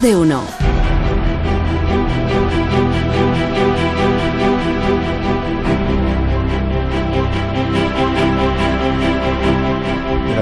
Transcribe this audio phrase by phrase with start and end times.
[0.00, 0.44] de uno.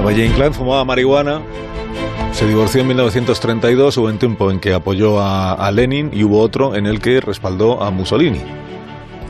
[0.05, 1.41] Valle Inclán fumaba marihuana,
[2.33, 6.39] se divorció en 1932, hubo un tiempo en que apoyó a, a Lenin y hubo
[6.39, 8.41] otro en el que respaldó a Mussolini.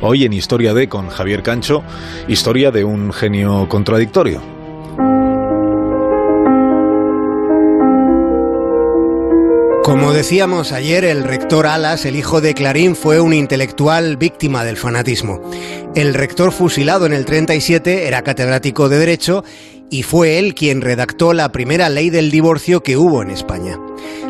[0.01, 1.83] Hoy en Historia de con Javier Cancho,
[2.27, 4.56] historia de un genio contradictorio.
[9.87, 14.75] Como decíamos ayer, el rector Alas, el hijo de Clarín, fue un intelectual víctima del
[14.75, 15.39] fanatismo.
[15.95, 19.45] El rector fusilado en el 37 era catedrático de Derecho
[19.89, 23.79] y fue él quien redactó la primera ley del divorcio que hubo en España.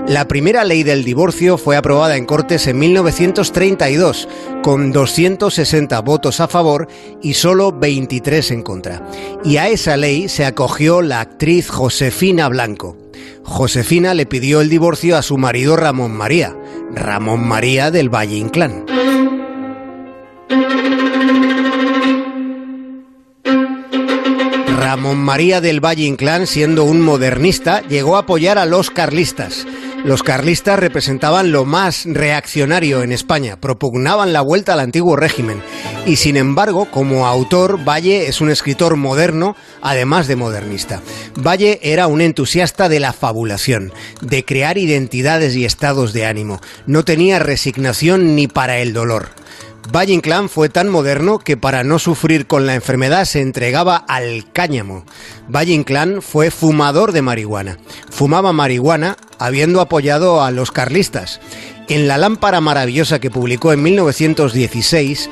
[0.08, 4.30] La primera ley del divorcio fue aprobada en Cortes en 1932,
[4.62, 6.88] con 260 votos a favor
[7.24, 9.02] y solo 23 en contra.
[9.44, 13.07] Y a esa ley se acogió la actriz Josefina Blanco.
[13.48, 16.54] Josefina le pidió el divorcio a su marido Ramón María,
[16.92, 18.86] Ramón María del Valle Inclán.
[24.78, 29.66] Ramón María del Valle Inclán, siendo un modernista, llegó a apoyar a los carlistas.
[30.04, 35.64] Los carlistas representaban lo más reaccionario en España, propugnaban la vuelta al antiguo régimen.
[36.08, 41.02] Y sin embargo, como autor, Valle es un escritor moderno, además de modernista.
[41.36, 43.92] Valle era un entusiasta de la fabulación,
[44.22, 46.62] de crear identidades y estados de ánimo.
[46.86, 49.32] No tenía resignación ni para el dolor.
[49.94, 54.46] Valle Inclán fue tan moderno que para no sufrir con la enfermedad se entregaba al
[54.52, 55.06] cáñamo.
[55.50, 57.80] Valle Inclán fue fumador de marihuana.
[58.10, 61.40] Fumaba marihuana habiendo apoyado a los carlistas.
[61.88, 65.30] En la lámpara maravillosa que publicó en 1916,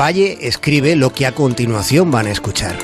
[0.00, 2.74] Valle escribe lo que a continuación van a escuchar.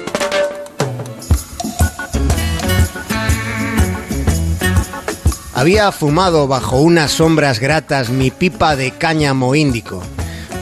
[5.55, 10.03] Había fumado bajo unas sombras gratas mi pipa de cáñamo índico.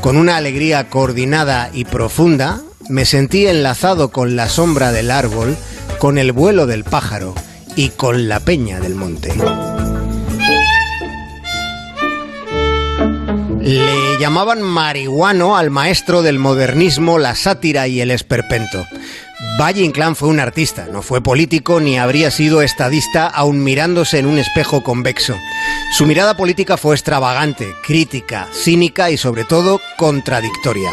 [0.01, 5.57] Con una alegría coordinada y profunda, me sentí enlazado con la sombra del árbol,
[5.98, 7.35] con el vuelo del pájaro
[7.75, 9.35] y con la peña del monte.
[13.64, 18.86] Le llamaban marihuano al maestro del modernismo, la sátira y el esperpento.
[19.58, 24.27] Valle Inclán fue un artista, no fue político ni habría sido estadista aun mirándose en
[24.27, 25.35] un espejo convexo.
[25.97, 30.91] Su mirada política fue extravagante, crítica, cínica y sobre todo contradictoria.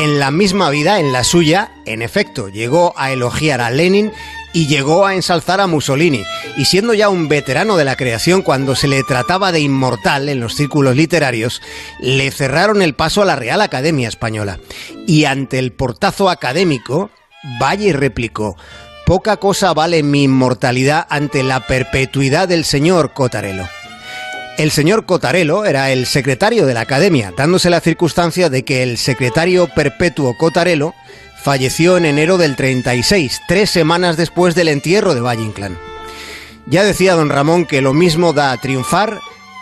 [0.00, 4.12] En la misma vida, en la suya, en efecto, llegó a elogiar a Lenin
[4.52, 6.22] y llegó a ensalzar a Mussolini,
[6.56, 10.40] y siendo ya un veterano de la creación cuando se le trataba de inmortal en
[10.40, 11.60] los círculos literarios,
[12.00, 14.58] le cerraron el paso a la Real Academia Española.
[15.06, 17.10] Y ante el portazo académico,
[17.60, 18.56] Valle replicó,
[19.04, 23.68] poca cosa vale mi inmortalidad ante la perpetuidad del señor Cotarelo.
[24.56, 28.96] El señor Cotarelo era el secretario de la Academia, dándose la circunstancia de que el
[28.96, 30.94] secretario perpetuo Cotarelo
[31.42, 35.76] falleció en enero del 36, tres semanas después del entierro de Valle Inclán.
[36.66, 39.20] Ya decía don Ramón que lo mismo da a triunfar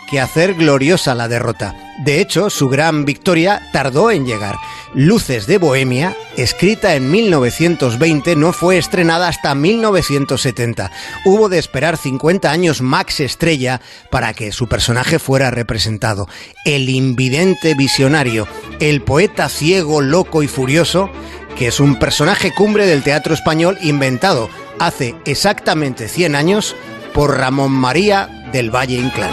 [0.09, 1.75] que hacer gloriosa la derrota.
[2.03, 4.55] De hecho, su gran victoria tardó en llegar.
[4.93, 10.91] Luces de Bohemia, escrita en 1920, no fue estrenada hasta 1970.
[11.25, 16.27] Hubo de esperar 50 años Max Estrella para que su personaje fuera representado.
[16.65, 18.47] El invidente visionario,
[18.79, 21.09] el poeta ciego, loco y furioso,
[21.55, 24.49] que es un personaje cumbre del teatro español inventado
[24.79, 26.75] hace exactamente 100 años
[27.15, 29.31] por Ramón María del Valle Inclán.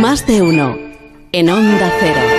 [0.00, 0.78] Más de uno.
[1.32, 2.31] En Onda Cero.